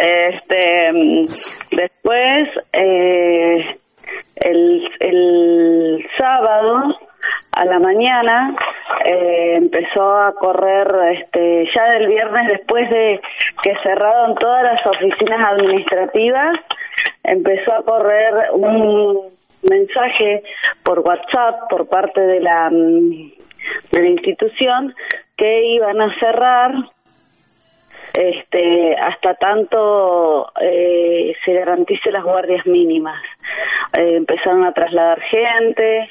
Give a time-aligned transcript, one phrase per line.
[0.00, 0.90] Este,
[1.72, 3.78] después, eh,
[4.36, 6.96] el, el sábado
[7.52, 8.54] a la mañana
[9.04, 10.88] eh, empezó a correr
[11.20, 13.20] este ya del viernes después de
[13.62, 16.60] que cerraron todas las oficinas administrativas
[17.24, 19.30] empezó a correr un
[19.68, 20.42] mensaje
[20.84, 23.32] por WhatsApp por parte de la mm,
[23.92, 24.94] de la institución
[25.36, 26.72] que iban a cerrar
[28.18, 33.22] este hasta tanto eh, se garantice las guardias mínimas.
[33.96, 36.08] Eh, empezaron a trasladar gente.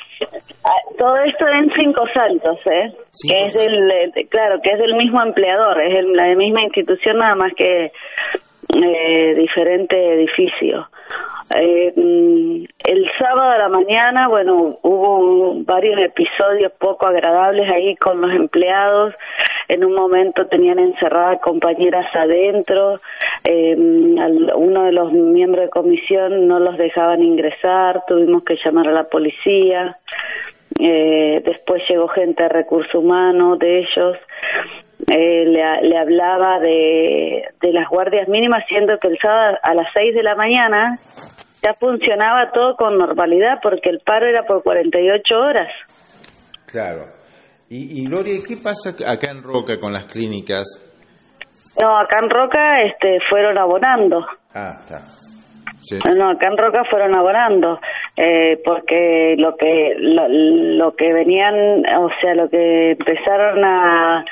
[0.64, 2.94] Ah, todo esto en cinco saltos eh
[3.30, 7.18] que es del eh, claro que es del mismo empleador es el, la misma institución
[7.18, 7.92] nada más que
[8.76, 10.90] eh, diferente edificio.
[11.56, 18.22] Eh, mm, el sábado a la mañana, bueno, hubo varios episodios poco agradables ahí con
[18.22, 19.14] los empleados.
[19.68, 22.96] En un momento tenían encerradas compañeras adentro.
[23.44, 28.06] Eh, uno de los miembros de comisión no los dejaban ingresar.
[28.08, 29.98] Tuvimos que llamar a la policía.
[30.80, 34.16] Eh, después llegó gente de recursos humanos de ellos.
[35.12, 39.88] Eh, le, le, hablaba de, de las guardias mínimas, siendo que el sábado a las
[39.94, 40.96] 6 de la mañana
[41.68, 45.74] ya funcionaba todo con normalidad porque el paro era por 48 horas.
[46.66, 47.06] Claro.
[47.70, 50.64] Y, y Gloria, ¿qué pasa acá en Roca con las clínicas?
[51.82, 54.26] No, acá en Roca este, fueron abonando.
[54.54, 55.00] Ah, está.
[55.84, 56.00] Sí.
[56.18, 57.80] No, acá en Roca fueron abonando,
[58.16, 61.56] eh, porque lo que lo, lo que venían,
[62.00, 64.26] o sea, lo que empezaron a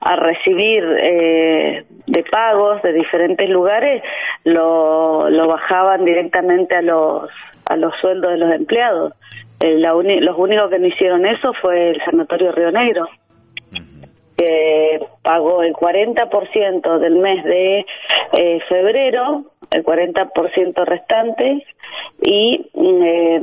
[0.00, 1.84] a recibir eh,
[2.30, 4.02] pagos de diferentes lugares
[4.44, 7.28] lo, lo bajaban directamente a los
[7.68, 9.14] a los sueldos de los empleados.
[9.60, 13.08] Eh, la uni los únicos que no hicieron eso fue el Sanatorio Río Negro,
[14.36, 17.86] que pagó el 40% del mes de
[18.38, 19.36] eh, febrero,
[19.70, 21.64] el 40% restante,
[22.22, 23.40] y eh,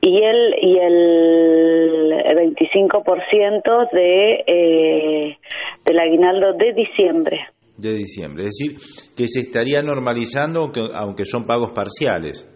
[0.00, 5.38] y el y el 25% de eh,
[5.84, 7.38] del aguinaldo de diciembre.
[7.76, 8.78] De diciembre, es decir,
[9.16, 12.48] que se estaría normalizando aunque, aunque son pagos parciales.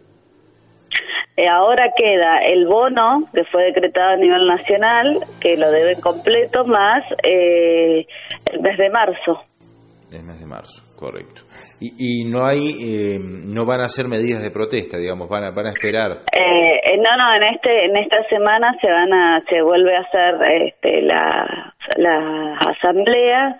[1.36, 6.64] Eh, ahora queda el bono que fue decretado a nivel nacional, que lo deben completo,
[6.64, 8.06] más eh,
[8.52, 9.44] el mes de marzo.
[10.12, 11.42] El mes de marzo, correcto.
[11.80, 15.50] Y, y no hay, eh, no van a hacer medidas de protesta, digamos, van a,
[15.54, 16.22] van a esperar.
[16.32, 20.34] Eh, no, no, en este, en esta semana se van a, se vuelve a hacer
[20.66, 21.57] este, la,
[21.98, 23.54] la asamblea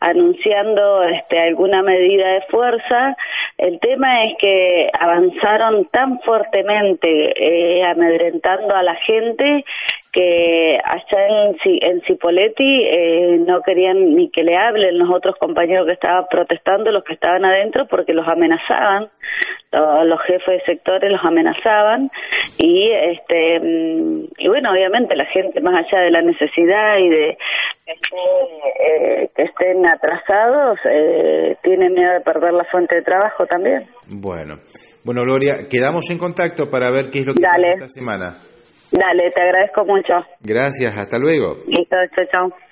[0.00, 3.16] anunciando este, alguna medida de fuerza.
[3.56, 9.64] El tema es que avanzaron tan fuertemente eh, amedrentando a la gente
[10.18, 15.86] que allá en, en Cipoletti eh, no querían ni que le hablen los otros compañeros
[15.86, 19.10] que estaban protestando, los que estaban adentro, porque los amenazaban,
[19.70, 22.10] los, los jefes de sectores los amenazaban
[22.58, 23.58] y este
[24.38, 27.38] y bueno obviamente la gente más allá de la necesidad y de
[27.86, 33.46] que estén, eh, que estén atrasados eh, tienen miedo de perder la fuente de trabajo
[33.46, 33.86] también.
[34.08, 34.56] Bueno,
[35.04, 37.74] bueno Gloria, quedamos en contacto para ver qué es lo que Dale.
[37.74, 38.57] pasa esta semana.
[38.98, 40.14] Dale, te agradezco mucho.
[40.40, 41.54] Gracias, hasta luego.
[41.68, 42.67] Listo, chao, chao.